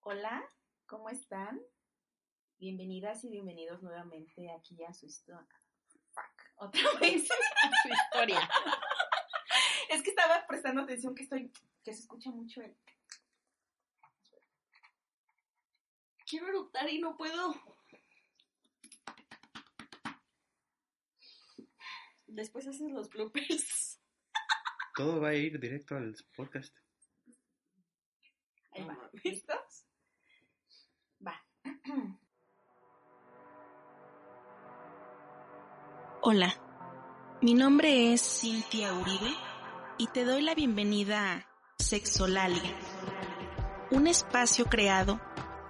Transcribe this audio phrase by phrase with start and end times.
[0.00, 0.42] Hola,
[0.86, 1.60] ¿cómo están?
[2.58, 5.46] Bienvenidas y bienvenidos nuevamente aquí a su historia.
[6.12, 8.48] Fuck, otra vez a su historia.
[9.90, 11.52] es que estaba prestando atención que estoy,
[11.84, 12.74] que se escucha mucho el.
[16.26, 17.54] Quiero eructar y no puedo.
[22.26, 24.00] Después haces los bloopers.
[24.96, 26.81] Todo va a ir directo al podcast.
[28.74, 28.96] Ahí va.
[29.22, 29.86] ¿Listos?
[31.26, 31.44] Va.
[36.22, 36.54] Hola,
[37.42, 39.34] mi nombre es Cintia Uribe
[39.98, 41.46] y te doy la bienvenida a
[41.78, 42.76] Sexolalia,
[43.90, 45.20] un espacio creado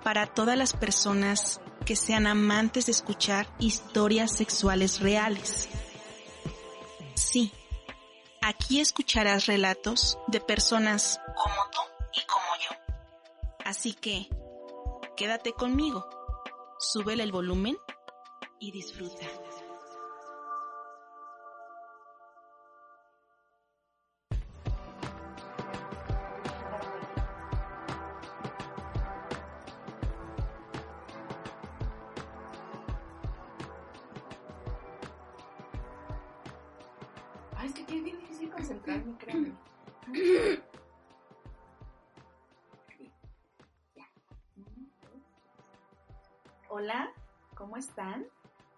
[0.05, 5.69] para todas las personas que sean amantes de escuchar historias sexuales reales.
[7.15, 7.53] Sí,
[8.41, 11.82] aquí escucharás relatos de personas como tú
[13.73, 14.29] Así que,
[15.17, 16.07] quédate conmigo,
[16.79, 17.79] súbele el volumen
[18.61, 19.25] y disfruta.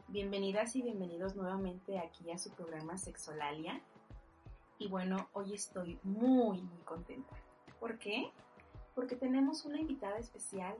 [0.08, 3.80] Bienvenidas y bienvenidos nuevamente aquí a su programa Sexolalia.
[4.78, 7.34] Y bueno, hoy estoy muy, muy contenta.
[7.80, 8.30] ¿Por qué?
[8.94, 10.76] Porque tenemos una invitada especial.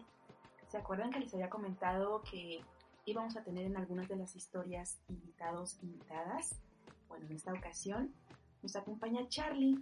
[0.69, 2.60] ¿Se acuerdan que les había comentado que
[3.06, 6.60] íbamos a tener en algunas de las historias invitados, invitadas?
[7.08, 8.14] Bueno, en esta ocasión
[8.62, 9.78] nos acompaña Charlie.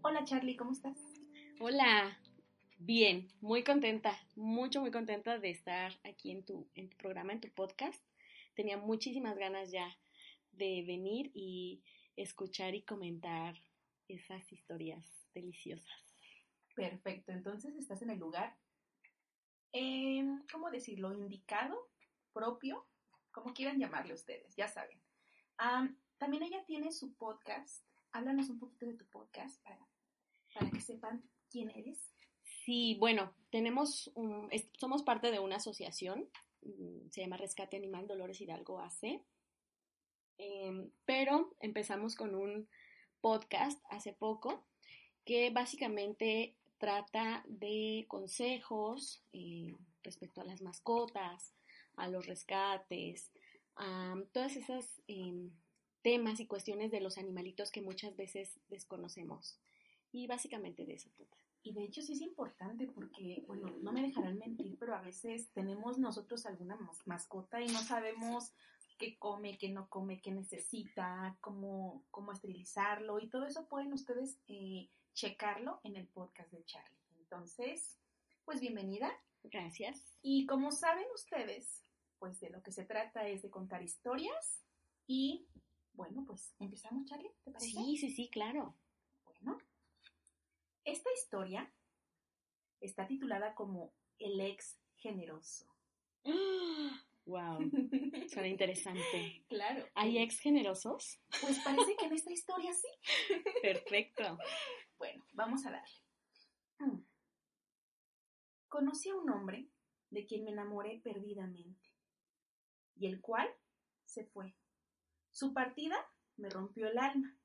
[0.00, 0.96] Hola Charlie, ¿cómo estás?
[1.60, 2.16] Hola,
[2.78, 7.40] Bien, muy contenta, mucho, muy contenta de estar aquí en tu, en tu programa, en
[7.40, 8.02] tu podcast.
[8.54, 9.96] Tenía muchísimas ganas ya
[10.52, 11.82] de venir y
[12.16, 13.56] escuchar y comentar
[14.08, 15.04] esas historias
[15.34, 16.14] deliciosas.
[16.74, 18.54] Perfecto, entonces estás en el lugar,
[19.72, 20.22] eh,
[20.52, 21.14] ¿cómo decirlo?
[21.14, 21.88] Indicado,
[22.34, 22.86] propio,
[23.32, 25.00] como quieran llamarle ustedes, ya saben.
[25.58, 27.82] Um, también ella tiene su podcast.
[28.12, 29.88] Háblanos un poquito de tu podcast para,
[30.52, 32.15] para que sepan quién eres.
[32.66, 34.10] Sí, bueno, tenemos
[34.76, 36.28] somos parte de una asociación,
[36.62, 39.22] mm, se llama Rescate Animal Dolores Hidalgo AC,
[40.38, 42.68] eh, pero empezamos con un
[43.20, 44.64] podcast hace poco
[45.24, 49.72] que básicamente trata de consejos eh,
[50.02, 51.54] respecto a las mascotas,
[51.94, 53.30] a los rescates,
[53.76, 55.50] a todas esas eh,
[56.02, 59.56] temas y cuestiones de los animalitos que muchas veces desconocemos.
[60.10, 61.45] Y básicamente de eso trata.
[61.66, 65.50] Y de hecho sí es importante porque, bueno, no me dejarán mentir, pero a veces
[65.50, 68.52] tenemos nosotros alguna mascota y no sabemos
[68.98, 74.38] qué come, qué no come, qué necesita, cómo, cómo esterilizarlo y todo eso pueden ustedes
[74.46, 77.00] eh, checarlo en el podcast de Charlie.
[77.18, 77.98] Entonces,
[78.44, 79.10] pues bienvenida.
[79.42, 80.16] Gracias.
[80.22, 81.82] Y como saben ustedes,
[82.20, 84.62] pues de lo que se trata es de contar historias
[85.08, 85.48] y,
[85.94, 87.72] bueno, pues empezamos, Charlie, ¿te parece?
[87.72, 88.76] Sí, sí, sí, claro.
[90.86, 91.68] Esta historia
[92.80, 95.66] está titulada como El ex generoso.
[97.26, 97.58] ¡Wow!
[98.28, 99.44] Suena interesante.
[99.48, 99.84] Claro.
[99.96, 101.20] ¿Hay ex generosos?
[101.40, 102.88] Pues parece que en esta historia sí.
[103.62, 104.38] Perfecto.
[104.96, 107.02] Bueno, vamos a darle.
[108.68, 109.68] Conocí a un hombre
[110.10, 111.92] de quien me enamoré perdidamente
[112.94, 113.48] y el cual
[114.04, 114.54] se fue.
[115.32, 115.96] Su partida
[116.36, 117.36] me rompió el alma.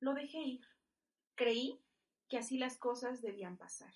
[0.00, 0.66] Lo dejé ir.
[1.36, 1.80] Creí
[2.32, 3.92] que así las cosas debían pasar.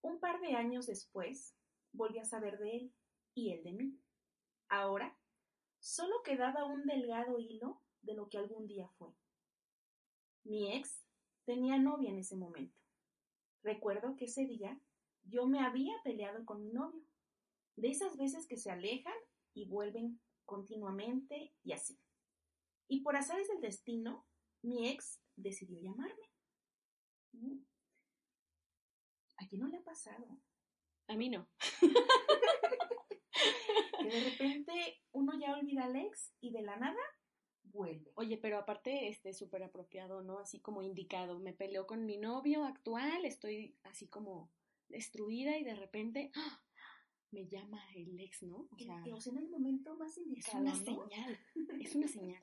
[0.00, 1.56] Un par de años después,
[1.90, 2.94] volví a saber de él
[3.34, 3.98] y él de mí.
[4.68, 5.18] Ahora,
[5.80, 9.08] solo quedaba un delgado hilo de lo que algún día fue.
[10.44, 11.04] Mi ex
[11.46, 12.78] tenía novia en ese momento.
[13.64, 14.80] Recuerdo que ese día
[15.24, 17.02] yo me había peleado con mi novio,
[17.74, 19.18] de esas veces que se alejan
[19.52, 21.98] y vuelven continuamente y así.
[22.86, 24.24] Y por azares del destino,
[24.62, 26.31] mi ex decidió llamarme.
[29.38, 30.40] ¿A quién no le ha pasado?
[31.08, 31.48] A mí no.
[34.02, 34.72] Que de repente
[35.12, 37.00] uno ya olvida al ex y de la nada
[37.64, 38.12] vuelve.
[38.16, 40.38] Oye, pero aparte, este, súper apropiado, ¿no?
[40.38, 41.38] Así como indicado.
[41.38, 44.52] Me peleó con mi novio actual, estoy así como
[44.88, 46.62] destruida y de repente ¡ah!
[47.30, 48.68] me llama el ex, ¿no?
[48.70, 50.84] O sea, Y- o sea, en el momento más es indicado, una ¿no?
[50.84, 51.38] señal.
[51.80, 52.42] Es una señal.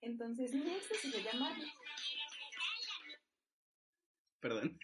[0.00, 1.64] Entonces mi ex decidió llamarme.
[4.44, 4.78] Perdón.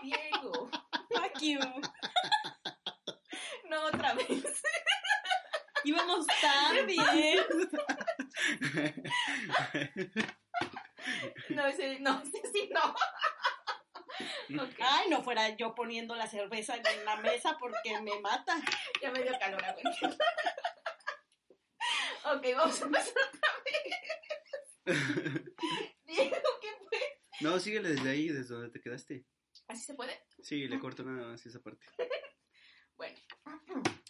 [0.00, 0.70] Diego.
[1.10, 1.58] Fuck you.
[3.68, 4.62] No otra vez.
[5.82, 7.44] Íbamos tan bien.
[11.48, 12.94] No, ese, no, ese sí, no.
[14.78, 18.54] Ay, no fuera yo poniendo la cerveza en la mesa porque me mata.
[19.02, 19.64] ya me dio calor.
[22.22, 25.39] Ok, vamos a empezar otra vez.
[27.40, 29.24] No, síguele desde ahí, desde donde te quedaste.
[29.68, 30.20] ¿Así se puede?
[30.42, 31.86] Sí, le corto nada más esa parte.
[32.96, 33.18] Bueno.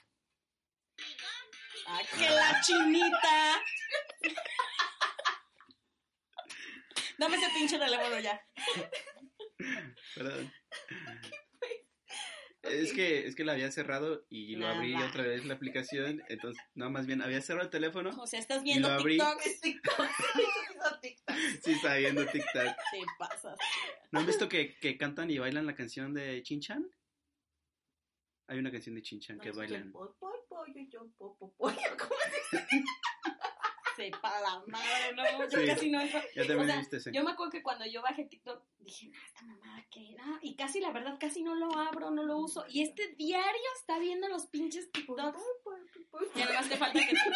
[1.87, 3.62] ¡Ah, que la chinita!
[7.19, 8.44] Dame ese pinche teléfono ya.
[10.17, 10.53] Perdón.
[12.72, 16.22] Es que, es que la había cerrado y lo abrí otra vez la aplicación.
[16.28, 18.11] Entonces, no, más bien, había cerrado el teléfono.
[18.20, 18.96] O sea, estás viendo.
[19.02, 19.40] TikTok.
[19.44, 20.06] Es TikTok.
[21.62, 22.64] Sí, estaba viendo TikTok.
[22.64, 23.58] Te pasas.
[24.11, 26.88] ¿No han visto que, que cantan y bailan la canción de Chinchan?
[28.49, 29.93] Hay una canción de Chinchan que No, bailan.
[29.93, 30.31] po, po,
[30.90, 31.06] yo.
[31.19, 32.14] ¿Cómo
[32.50, 32.56] se
[34.05, 35.67] Sepa la madre, no, yo Sí.
[35.67, 36.20] casi no entro.
[36.35, 37.12] Ya también O sea, viste.
[37.12, 40.25] Yo me acuerdo que cuando yo bajé TikTok dije, no, esta mamada que era.
[40.43, 42.64] Y casi, la verdad, casi no lo abro, no lo uso.
[42.69, 45.43] Y este diario está viendo los pinches TikToks.
[46.35, 47.31] Y además te falta que tú.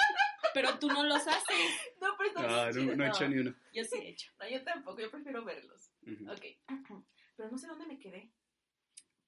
[0.55, 1.56] Pero tú no los haces.
[2.00, 3.55] No, pero está No, no, chido, no he hecho ni uno.
[3.72, 4.31] Yo sí he hecho.
[4.38, 5.90] No, yo tampoco, yo prefiero verlos.
[6.02, 6.31] Ujú.
[6.31, 6.44] Ok.
[7.37, 8.32] Pero no sé dónde me quedé.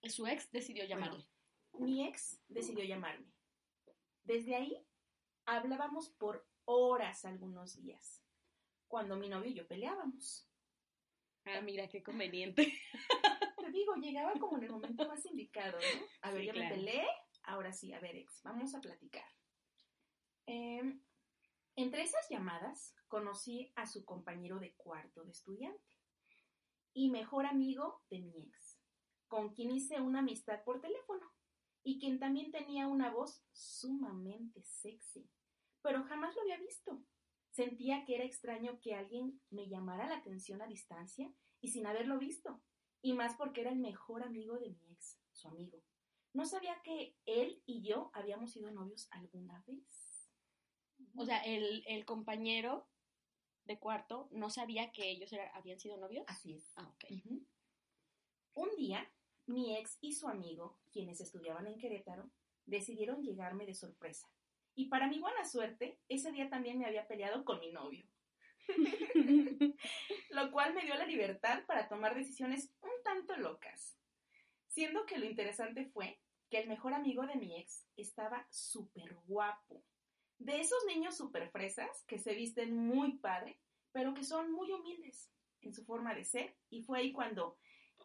[0.04, 1.26] Su ex decidió llamarle.
[1.72, 3.26] Mi ex decidió llamarme.
[4.22, 4.86] Desde ahí
[5.46, 8.22] hablábamos por horas algunos días,
[8.88, 10.48] cuando mi novio y yo peleábamos.
[11.44, 12.72] Ah, mira, qué conveniente.
[13.58, 16.06] Te digo, llegaba como en el momento más indicado, ¿no?
[16.22, 16.68] A ver, Sí, ya claro.
[16.68, 17.06] me peleé,
[17.44, 19.26] ahora sí, a ver, ex, vamos a platicar.
[20.46, 21.02] Em,
[21.76, 25.82] entre esas llamadas conocí a su compañero de cuarto de estudiante
[26.92, 28.80] y mejor amigo de mi ex,
[29.28, 31.30] con quien hice una amistad por teléfono
[31.82, 35.28] y quien también tenía una voz sumamente sexy,
[35.86, 37.00] pero jamás lo había visto.
[37.52, 42.18] Sentía que era extraño que alguien me llamara la atención a distancia y sin haberlo
[42.18, 42.60] visto,
[43.02, 45.80] y más porque era el mejor amigo de mi ex, su amigo.
[46.32, 50.28] No sabía que él y yo habíamos sido novios alguna vez.
[51.14, 52.88] O sea, el, el compañero
[53.64, 56.24] de cuarto no sabía que ellos era- habían sido novios.
[56.26, 56.72] Así es.
[56.76, 57.04] Ah, ok.
[58.54, 59.08] Un día,
[59.46, 62.28] mi ex y su amigo, quienes estudiaban en Querétaro,
[62.64, 64.28] decidieron llegarme de sorpresa.
[64.76, 68.06] Y para mi buena suerte, ese día también me había peleado con mi novio,
[70.30, 73.96] lo cual me dio la libertad para tomar decisiones un tanto locas.
[74.68, 76.20] Siendo que lo interesante fue
[76.50, 79.82] que el mejor amigo de mi ex estaba súper guapo.
[80.38, 83.58] De esos niños súper fresas que se visten muy padre,
[83.92, 85.30] pero que son muy humildes
[85.62, 86.54] en su forma de ser.
[86.68, 87.56] Y fue ahí cuando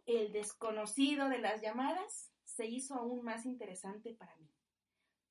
[0.06, 4.50] el desconocido de las llamadas se hizo aún más interesante para mí.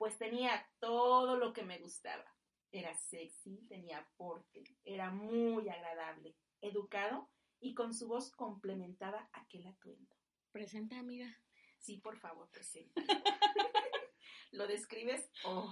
[0.00, 2.24] Pues tenía todo lo que me gustaba.
[2.72, 7.28] Era sexy, tenía porte, era muy agradable, educado
[7.60, 10.16] y con su voz complementaba aquel atuendo.
[10.52, 11.36] Presenta, amiga.
[11.76, 12.94] Sí, por favor, presenta.
[14.52, 15.30] ¿Lo describes?
[15.44, 15.70] Oh.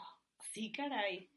[0.53, 1.31] Sí, caray.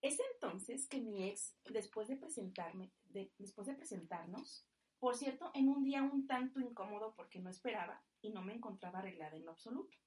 [0.00, 4.66] Es entonces que mi ex, después de presentarme, de- después de presentarnos,
[5.00, 9.00] por cierto, en un día un tanto incómodo porque no esperaba y no me encontraba
[9.00, 9.98] arreglada en lo absoluto,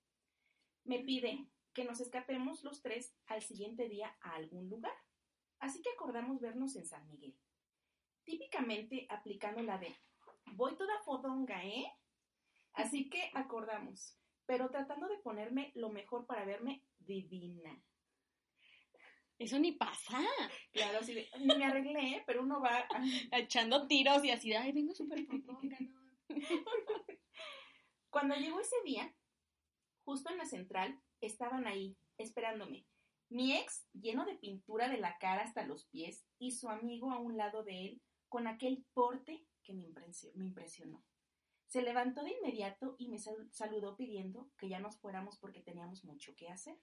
[0.85, 1.45] me pide
[1.79, 4.91] que nos escapemos los tres al siguiente día a algún lugar.
[5.59, 7.37] Así que acordamos vernos en San Miguel.
[8.25, 9.95] Típicamente aplicando la de
[10.57, 11.85] voy toda fodonga, ¿eh?
[12.73, 17.81] Así que acordamos, pero tratando de ponerme lo mejor para verme divina.
[19.37, 20.19] Eso ni pasa.
[20.73, 22.89] Claro, sí, de- me arreglé, pero uno va a-
[23.39, 26.01] Echando tiros y así ay, vengo súper fodonga, ¿no?
[28.09, 29.15] Cuando llegó ese día,
[30.03, 32.85] justo en la central, estaban ahí, esperándome.
[33.29, 37.19] Mi ex, lleno de pintura de la cara hasta los pies, y su amigo a
[37.19, 41.03] un lado de él, con aquel porte que me impresio- me impresionó.
[41.67, 46.03] Se levantó de inmediato y me sal- saludó pidiendo que ya nos fuéramos porque teníamos
[46.03, 46.79] mucho que hacer.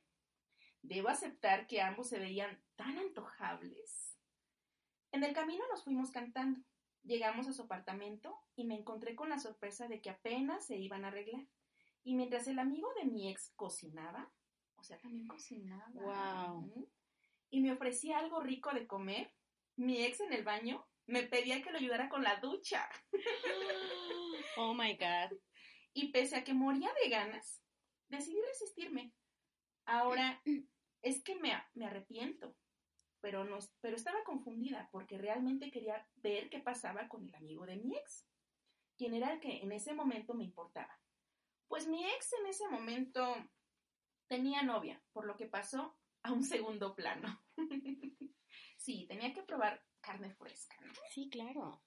[0.83, 4.17] Debo aceptar que ambos se veían tan antojables.
[5.11, 6.61] En el camino nos fuimos cantando.
[7.03, 11.05] Llegamos a su apartamento y me encontré con la sorpresa de que apenas se iban
[11.05, 11.47] a arreglar.
[12.07, 14.33] Y mientras el amigo de mi ex cocinaba,
[14.77, 16.53] o sea, también cocinaba.
[16.53, 16.89] Ujú,
[17.51, 19.35] Y me ofrecía algo rico de comer,
[19.75, 22.89] mi ex en el baño me pedía que lo ayudara con la ducha.
[24.59, 25.37] Oh my God.
[25.93, 27.61] Y pese a que moría de ganas,
[28.09, 29.13] decidí resistirme.
[29.85, 30.41] Ahora,
[31.03, 32.57] es que me, me arrepiento,
[33.21, 37.77] pero, no, pero estaba confundida porque realmente quería ver qué pasaba con el amigo de
[37.77, 38.27] mi ex,
[38.97, 40.99] quien era el que en ese momento me importaba.
[41.69, 43.35] Pues mi ex en ese momento
[44.29, 47.43] tenía novia, por lo que pasó a un segundo plano.
[48.77, 50.93] sí, tenía que probar carne fresca, ¿no?
[51.11, 51.83] Sí, claro.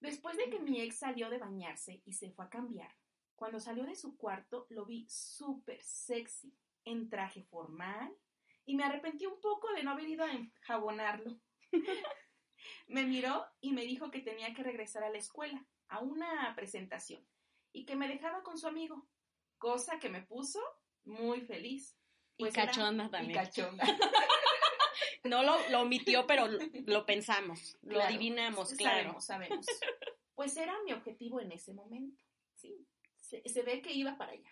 [0.00, 2.94] Después de que mi ex salió de bañarse y se fue a cambiar,
[3.34, 6.52] cuando salió de su cuarto lo vi súper sexy,
[6.84, 8.16] en traje formal,
[8.64, 11.40] y me arrepentí un poco de no haber ido a enjabonarlo.
[12.88, 17.26] me miró y me dijo que tenía que regresar a la escuela, a una presentación,
[17.78, 19.06] y que me dejaba con su amigo,
[19.58, 20.60] cosa que me puso
[21.04, 21.96] muy feliz.
[22.36, 23.38] Y Pues era- cachonda Y también.
[23.44, 23.84] cachonda.
[25.24, 29.20] No lo, lo omitió, pero lo, lo pensamos, lo adivinamos, claro.
[29.20, 29.66] Sabemos, sabemos.
[30.34, 32.22] Pues era mi objetivo en ese momento.
[32.54, 34.50] Sí, se, se ve que iba para allá.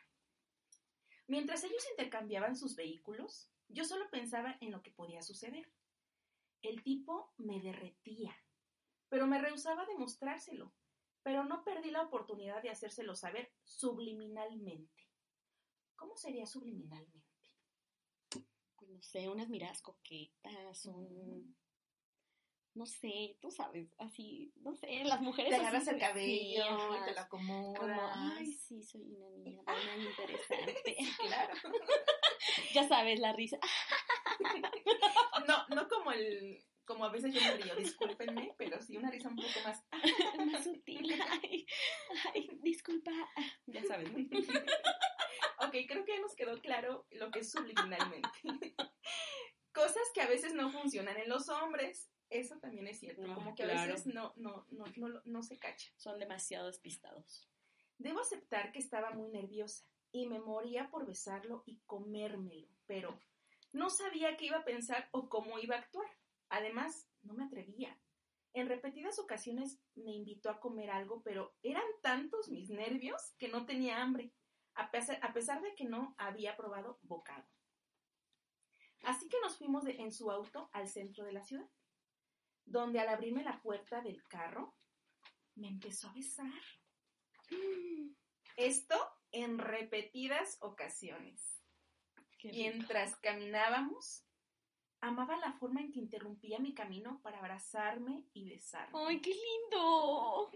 [1.28, 5.70] Mientras ellos intercambiaban sus vehículos, yo solo pensaba en lo que podía suceder.
[6.62, 8.36] El tipo me derretía,
[9.08, 10.74] pero me rehusaba demostrárselo.
[11.26, 15.08] Pero no perdí la oportunidad de hacérselo saber subliminalmente.
[15.96, 17.26] ¿Cómo sería subliminalmente?
[18.76, 21.56] Pues no sé, unas miradas coquetas, un...
[22.74, 27.20] No sé, tú sabes, así, no sé, las mujeres Te agarras el cabello, te lo
[27.20, 27.80] acomodas.
[27.80, 30.96] Como, ay, sí, soy una niña buena interesante.
[31.26, 31.54] claro.
[32.72, 33.58] ya sabes, la risa.
[35.48, 39.28] No, no como el, como a veces yo me río, discúlpenme, pero sí una risa
[39.28, 39.84] un poco más.
[40.46, 41.20] más sutil.
[41.30, 41.66] Ay,
[42.32, 43.10] ay, disculpa.
[43.66, 44.18] Ya sabes, ¿no?
[45.58, 48.28] Ok, creo que ya nos quedó claro lo que es subliminalmente.
[49.72, 52.10] Cosas que a veces no funcionan en los hombres.
[52.28, 53.22] Eso también es cierto.
[53.26, 55.90] No, Como que a veces no, no, no, no, no se cacha.
[55.96, 57.48] Son demasiado despistados.
[57.98, 63.18] Debo aceptar que estaba muy nerviosa y me moría por besarlo y comérmelo, pero
[63.72, 66.08] no sabía qué iba a pensar o cómo iba a actuar.
[66.56, 67.98] Además, no me atrevía.
[68.54, 73.66] En repetidas ocasiones me invitó a comer algo, pero eran tantos mis nervios que no
[73.66, 74.32] tenía hambre,
[74.74, 77.46] a pesar, a pesar de que no había probado bocado.
[79.02, 81.68] Así que nos fuimos de- en su auto al centro de la ciudad,
[82.64, 84.74] donde al abrirme la puerta del carro,
[85.54, 86.62] me empezó a besar.
[88.56, 88.96] Esto
[89.32, 91.62] en repetidas ocasiones.
[92.42, 94.24] Mientras caminábamos,
[95.06, 98.98] amaba la forma en que interrumpía mi camino para abrazarme y besarme.
[99.06, 100.50] ¡Ay, qué lindo!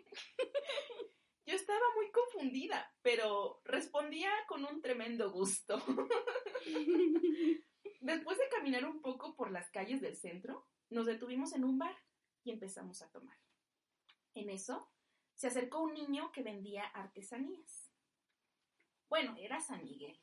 [1.47, 5.83] Yo estaba muy confundida, pero respondía con un tremendo gusto.
[8.01, 11.97] Después de caminar un poco por las calles del centro, nos detuvimos en un bar
[12.45, 13.39] y empezamos a tomar.
[14.35, 14.91] En eso,
[15.35, 17.91] se acercó un niño que vendía artesanías.
[19.09, 20.21] Bueno, era San Miguel.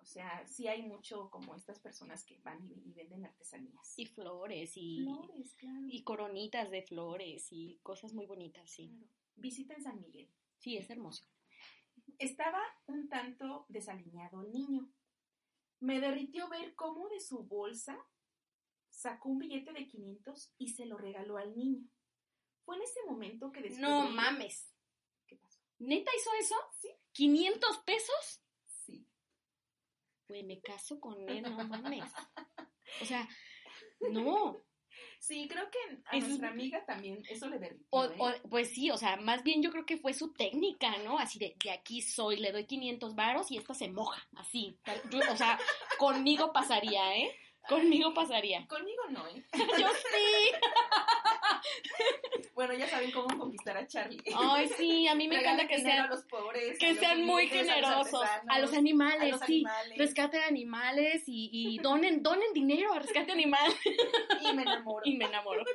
[0.00, 3.98] O sea, sí hay mucho como estas personas que van y, y venden artesanías.
[3.98, 5.86] Y flores y, flores, claro.
[5.88, 8.88] y coronitas de flores y cosas muy bonitas, sí.
[8.88, 9.06] Claro.
[9.36, 10.28] Visiten San Miguel.
[10.58, 11.24] Sí, es hermoso.
[12.18, 14.90] Estaba un tanto desaliñado el niño.
[15.80, 17.98] Me derritió ver cómo de su bolsa
[18.90, 21.88] sacó un billete de 500 y se lo regaló al niño.
[22.64, 23.82] Fue en ese momento que descubrí...
[23.82, 24.74] No mames.
[25.26, 25.60] ¿Qué pasó?
[25.78, 26.56] ¿Neta hizo eso?
[26.78, 26.88] Sí.
[27.14, 28.42] ¿500 pesos?
[30.30, 32.04] Güey, me caso con él, no mames.
[33.02, 33.28] O sea,
[34.12, 34.56] no.
[35.18, 37.86] Sí, creo que a es- nuestra amiga también eso le derritió.
[37.90, 38.14] O, ¿eh?
[38.18, 41.18] o- pues sí, o sea, más bien yo creo que fue su técnica, ¿no?
[41.18, 44.78] Así de, de aquí soy, le doy 500 varos y esta se moja, así.
[45.10, 45.58] Yo- o sea,
[45.98, 47.36] conmigo pasaría, ¿eh?
[47.68, 48.66] Conmigo pasaría.
[48.68, 49.44] Conmigo no, ¿eh?
[49.52, 50.52] Yo sí.
[52.54, 54.22] Bueno, ya saben cómo conquistar a Charlie.
[54.36, 56.74] Ay, sí, a mí me encanta que sean, a los pobres.
[56.74, 58.28] a que los sean muy humildes, a los generosos.
[58.48, 59.60] A los animales, a los sí.
[59.60, 59.98] animales.
[59.98, 63.72] Rescaten animales y, y donen, donen dinero a rescate animal.
[64.42, 65.02] Y me enamoro.
[65.04, 65.64] Y me enamoro.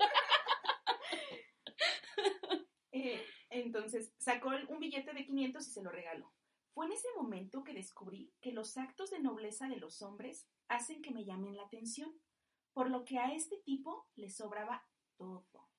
[2.97, 6.33] Eh, entonces sacó un billete de 500 y se lo regaló.
[6.73, 11.01] Fue en ese momento que descubrí que los actos de nobleza de los hombres hacen
[11.01, 12.17] que me llamen la atención,
[12.73, 15.69] por lo que a este tipo le sobraba todo.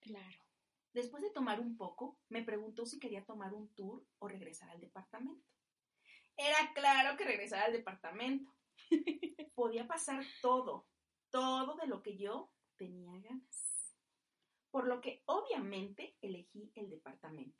[0.00, 0.38] Claro.
[0.92, 4.80] Después de tomar un poco, me preguntó si quería tomar un tour o regresar al
[4.80, 5.46] departamento.
[6.36, 8.54] Era claro que regresar al departamento.
[9.54, 10.86] Podía pasar todo,
[11.30, 13.96] todo de lo que yo tenía ganas.
[14.70, 17.58] por lo que obviamente elegí el departamento.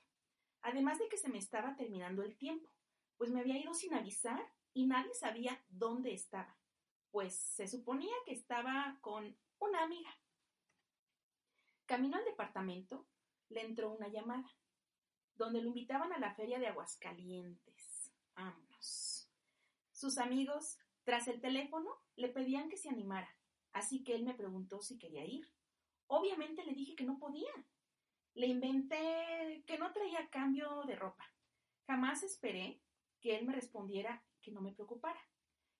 [0.62, 2.71] Además de que se me estaba terminando el tiempo,
[3.17, 4.41] pues me había ido sin avisar
[4.75, 6.57] y nadie sabía dónde estaba,
[7.11, 10.11] pues se suponía que estaba con una amiga.
[11.88, 13.07] Camino al departamento,
[13.49, 14.54] le entró una llamada,
[15.37, 18.12] donde lo invitaban a la feria de Aguascalientes.
[18.37, 19.26] Vámonos.
[19.90, 23.35] Sus amigos, tras el teléfono, le pedían que se animara,
[23.73, 25.50] así que él me preguntó si quería ir.
[26.09, 27.50] Obviamente le dije que no podía.
[28.35, 31.33] Le inventé que no traía cambio de ropa.
[31.87, 32.83] Jamás esperé
[33.23, 35.21] que él me respondiera que no me preocupara,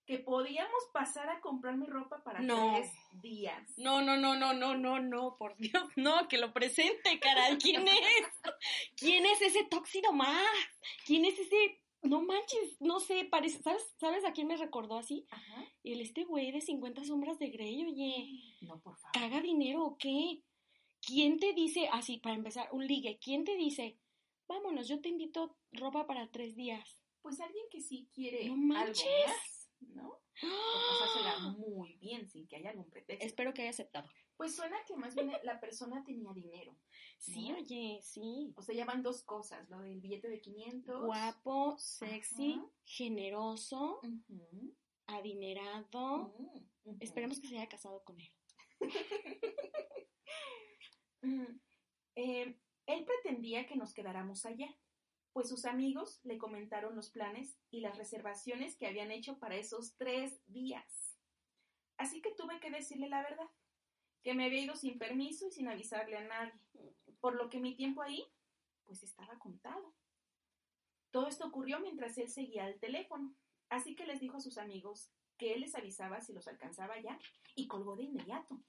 [0.09, 2.73] que podíamos pasar a comprarme ropa para No.
[2.73, 3.77] tres días.
[3.77, 7.59] No, no, no, no, no, no, no, por Dios, no, que lo presente, caray.
[7.59, 8.27] ¿Quién es?
[8.95, 10.47] ¿Quién es ese tóxido más?
[11.05, 11.79] ¿Quién es ese?
[12.01, 15.27] No manches, no sé, parece, ¿sabes, ¿sabes a quién me recordó así?
[15.29, 15.63] Ajá.
[15.83, 19.11] El este güey de 50 sombras de Grey, oye, No, por favor.
[19.13, 20.41] ¿caga dinero o qué?
[21.05, 23.99] ¿Quién te dice, así, para empezar, un ligue, quién te dice,
[24.47, 26.99] vámonos, yo te invito ropa para tres días?
[27.21, 29.05] Pues alguien que sí quiere No algo manches.
[29.27, 30.09] más, ¿no?
[30.09, 33.25] O pasársela muy bien sin que haya algún pretexto.
[33.25, 34.09] Espero que haya aceptado.
[34.35, 36.75] Pues suena que más bien la persona tenía dinero.
[37.17, 37.57] Sí, ¿No?
[37.57, 38.53] oye, sí.
[38.57, 41.05] O sea, ya van dos cosas, lo del billete de 500.
[41.05, 42.65] Guapo, sexy, Ajá.
[42.85, 44.01] generoso,
[45.07, 46.33] adinerado.
[46.33, 46.97] ujú.
[46.99, 48.31] Esperemos que se haya casado con él.
[51.21, 51.59] Mm,
[52.15, 54.73] eh, él pretendía que nos quedáramos allá,
[55.33, 59.97] pues sus amigos le comentaron los planes y las reservaciones que habían hecho para esos
[59.97, 61.08] tres días.
[61.99, 63.49] Así que tuve que decirle la verdad,
[64.23, 66.53] que me había ido sin permiso y sin avisarle a nadie,
[67.19, 68.25] por lo que mi tiempo ahí,
[68.85, 69.93] pues estaba contado.
[71.11, 73.35] Todo esto ocurrió mientras él seguía al teléfono,
[73.67, 77.19] así que les dijo a sus amigos que él les avisaba si los alcanzaba ya
[77.53, 78.61] y colgó de inmediato.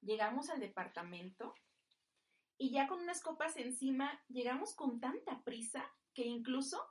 [0.00, 1.54] Llegamos al departamento
[2.58, 6.82] y ya con unas copas encima llegamos con tanta prisa que incluso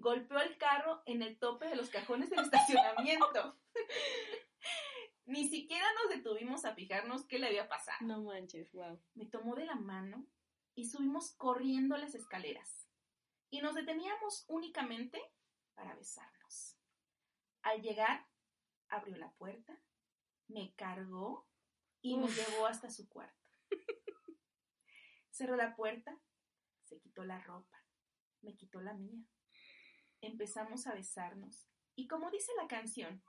[0.00, 3.58] golpeó el carro en el tope de los cajones del estacionamiento.
[5.26, 7.98] Ni siquiera nos detuvimos a fijarnos qué le había pasado.
[8.00, 9.00] No manches, wow.
[9.14, 10.26] Me tomó de la mano
[10.74, 12.88] y subimos corriendo las escaleras.
[13.50, 15.20] Y nos deteníamos únicamente
[15.74, 16.76] para besarnos.
[17.62, 18.26] Al llegar,
[18.88, 19.78] abrió la puerta,
[20.48, 21.48] me cargó
[22.00, 22.36] y me Uf.
[22.36, 23.38] llevó hasta su cuarto.
[25.30, 26.18] Cerró la puerta,
[26.84, 27.84] se quitó la ropa,
[28.40, 29.24] me quitó la mía.
[30.22, 31.66] Empezamos a besarnos.
[31.94, 33.22] Y como dice la canción,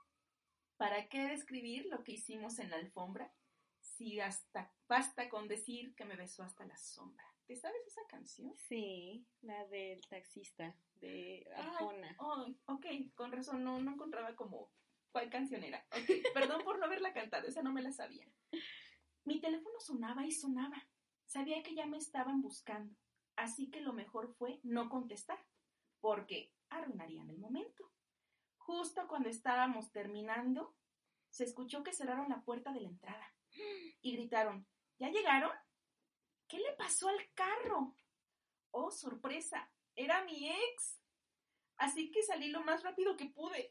[0.76, 3.32] ¿para qué describir lo que hicimos en la alfombra?
[3.80, 7.24] Si hasta basta con decir que me besó hasta la sombra.
[7.46, 8.54] ¿Te sabes esa canción?
[8.68, 12.14] Sí, la del taxista de Arjona.
[12.18, 14.70] oh, ok, con razón, no, no encontraba como
[15.10, 15.84] cuál canción era.
[15.90, 18.26] Ok, perdón por no haberla cantado, esa no me la sabía.
[19.24, 20.88] Mi teléfono sonaba y sonaba.
[21.26, 22.94] Sabía que ya me estaban buscando,
[23.36, 25.38] así que lo mejor fue no contestar,
[26.02, 27.90] porque arruinarían el momento.
[28.58, 30.76] Justo cuando estábamos terminando,
[31.30, 33.34] se escuchó que cerraron la puerta de la entrada
[34.02, 34.66] y gritaron,
[34.98, 35.52] ¿ya llegaron?
[36.48, 37.96] ¿Qué le pasó al carro?
[38.72, 41.00] Oh, sorpresa, era mi ex.
[41.76, 43.70] Así que salí lo más rápido que pude.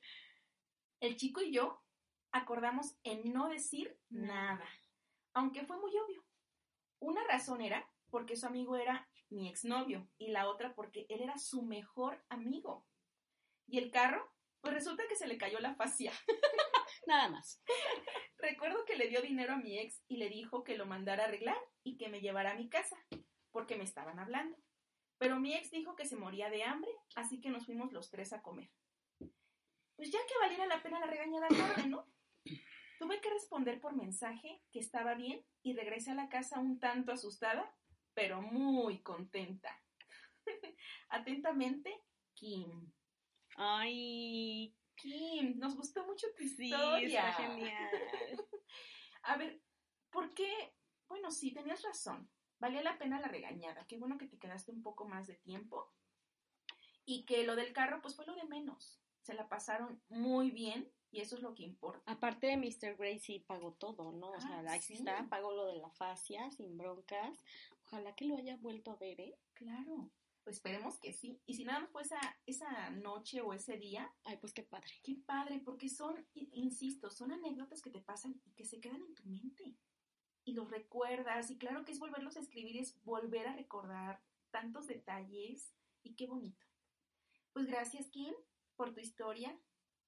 [1.01, 1.83] El chico y yo
[2.31, 4.67] acordamos en no decir nada,
[5.33, 6.25] aunque fue muy obvio.
[6.99, 11.37] Una razón era porque su amigo era mi exnovio y la otra porque él era
[11.37, 12.85] su mejor amigo.
[13.67, 16.11] Y el carro, pues resulta que se le cayó la fascia.
[17.07, 17.61] Nada más.
[18.37, 21.27] Recuerdo que le dio dinero a mi ex y le dijo que lo mandara a
[21.27, 22.97] arreglar y que me llevara a mi casa,
[23.51, 24.57] porque me estaban hablando.
[25.17, 28.33] Pero mi ex dijo que se moría de hambre, así que nos fuimos los tres
[28.33, 28.69] a comer.
[29.95, 32.07] Pues ya que valiera la pena la regañada tarde, ¿no?
[32.97, 37.11] Tuve que responder por mensaje que estaba bien y regresé a la casa un tanto
[37.11, 37.71] asustada,
[38.13, 39.81] pero muy contenta.
[41.09, 42.91] Atentamente, Kim.
[43.55, 47.29] Ay, Kim, nos gustó mucho tu sí, historia.
[47.29, 47.89] está genial.
[49.23, 49.61] A ver,
[50.09, 50.73] ¿por qué?
[51.07, 52.29] Bueno, sí, tenías razón.
[52.59, 53.85] Valía la pena la regañada.
[53.87, 55.91] Qué bueno que te quedaste un poco más de tiempo.
[57.05, 59.01] Y que lo del carro, pues fue lo de menos.
[59.21, 62.11] Se la pasaron muy bien y eso es lo que importa.
[62.11, 63.19] Aparte de Mr.
[63.19, 64.29] Sí pagó todo, ¿no?
[64.31, 64.93] O sea, Ah, ahí sí.
[64.93, 67.43] está, pagó lo de la fascia, sin broncas.
[67.91, 69.37] Ojalá que lo haya vuelto a ver, ¿eh?
[69.53, 70.09] Claro.
[70.43, 71.41] Pues esperemos que sí.
[71.45, 74.91] Y si nada más fue esa, esa noche o ese día, Ay, pues qué padre.
[75.03, 79.13] qué padre, porque son, insisto, son anécdotas que te pasan y que se quedan en
[79.13, 79.75] tu mente.
[80.45, 81.51] Y los recuerdas.
[81.51, 85.73] Y claro que es volverlos a escribir, es volver a recordar tantos detalles.
[86.01, 86.65] Y qué bonito.
[87.53, 88.33] Pues gracias, Kim,
[88.77, 89.59] por tu historia.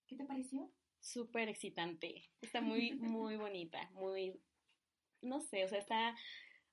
[0.07, 0.71] ¿Qué te pareció?
[1.01, 2.31] Súper excitante.
[2.41, 4.41] Está muy, muy bonita, muy,
[5.21, 6.15] no sé, o sea, está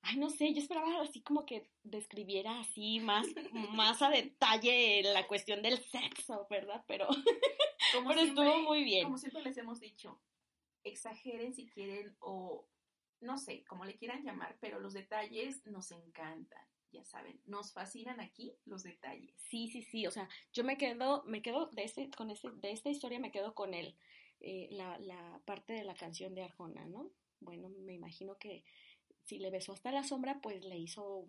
[0.02, 3.26] ay, no sé, yo esperaba así como que describiera así más,
[3.72, 6.84] más a detalle la cuestión del sexo, ¿verdad?
[6.86, 7.06] Pero,
[7.94, 9.04] Como pero siempre- estuvo muy bien.
[9.04, 10.20] Como siempre les hemos dicho,
[10.84, 12.66] exageren si quieren o
[13.20, 18.18] no sé, como le quieran llamar, pero los detalles nos encantan, ya saben, nos fascinan
[18.20, 19.34] aquí los detalles.
[19.36, 22.70] Sí, sí, sí, o sea, yo me quedo, me quedo de este, con este, de
[22.72, 23.94] esta historia me quedo con él,
[24.40, 27.10] eh, la, la parte de la canción de Arjona, ¿no?
[27.40, 28.64] Bueno, me imagino que
[29.30, 31.24] si le besó hasta la sombra, pues le hizo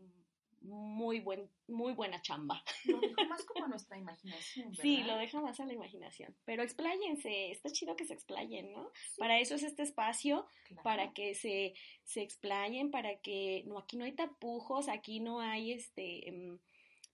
[0.62, 2.64] muy buen, muy buena chamba.
[2.86, 4.82] Lo dejo más como a nuestra imaginación, ¿verdad?
[4.82, 6.36] Sí, lo deja más a la imaginación.
[6.44, 8.90] Pero expláyense, está chido que se explayen, ¿no?
[8.94, 10.84] Sí, Para eso es este espacio, claro.
[10.84, 15.74] para que se, se explayen, para que no, aquí no hay tapujos, aquí no hay
[15.74, 16.58] este em,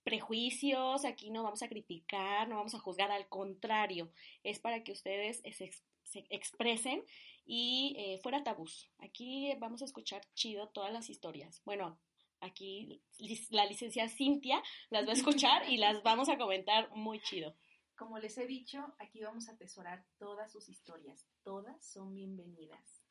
[0.04, 4.10] prejuicios, aquí no vamos a criticar, no vamos a juzgar, al contrario,
[4.42, 7.04] es para que ustedes se expresen
[7.50, 8.90] y eh, fuera tabús.
[8.98, 11.62] Aquí vamos a escuchar chido todas las historias.
[11.64, 11.98] Bueno,
[12.40, 13.02] aquí
[13.48, 17.56] la licenciada Cintia las va a escuchar y las vamos a comentar muy chido.
[17.96, 21.26] Como les he dicho, aquí vamos a atesorar todas sus historias.
[21.42, 23.02] Todas son bienvenidas.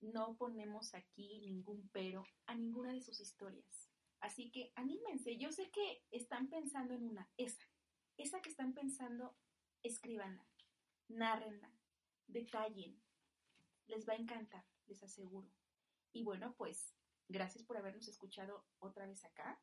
[0.00, 3.88] No ponemos aquí ningún pero a ninguna de sus historias.
[4.18, 5.38] Así que anímense.
[5.38, 7.64] Yo sé que están pensando en una, esa.
[8.16, 9.36] Esa que están pensando,
[9.84, 10.44] escríbanla,
[11.08, 11.72] nárrenla,
[12.26, 13.00] detallen.
[13.90, 15.50] Les va a encantar, les aseguro.
[16.12, 16.94] Y bueno, pues
[17.28, 19.60] gracias por habernos escuchado otra vez acá.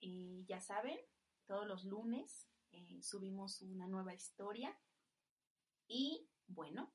[0.00, 0.98] Eh, ya saben,
[1.46, 4.78] todos los lunes eh, subimos una nueva historia.
[5.88, 6.94] Y bueno,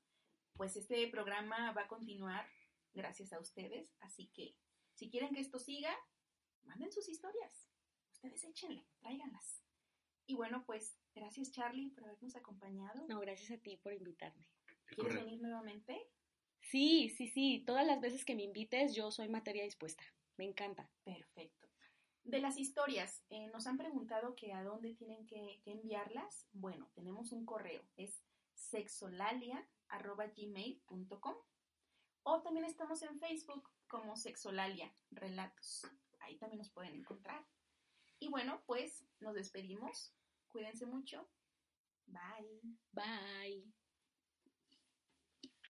[0.53, 2.47] pues este programa va a continuar
[2.93, 3.93] gracias a ustedes.
[3.99, 4.57] Así que
[4.93, 5.93] si quieren que esto siga,
[6.63, 7.69] manden sus historias.
[8.13, 9.63] Ustedes échenle, tráiganlas.
[10.25, 13.05] Y bueno, pues gracias Charlie por habernos acompañado.
[13.07, 14.47] No, gracias a ti por invitarme.
[14.85, 15.25] ¿Quieres Correcto.
[15.25, 16.09] venir nuevamente?
[16.69, 20.03] Sí, sí, sí, todas las veces que me invites yo soy materia dispuesta.
[20.37, 20.91] Me encanta.
[21.03, 21.67] Perfecto.
[22.23, 26.45] De las historias, eh, nos han preguntado que a dónde tienen que, que enviarlas.
[26.51, 28.21] Bueno, tenemos un correo, es
[28.53, 31.35] sexolalia.gmail.com
[32.23, 35.87] o también estamos en Facebook como Sexolalia Relatos.
[36.19, 37.47] Ahí también nos pueden encontrar.
[38.19, 40.13] Y bueno, pues nos despedimos.
[40.49, 41.29] Cuídense mucho.
[42.07, 42.59] Bye.
[42.91, 43.76] Bye.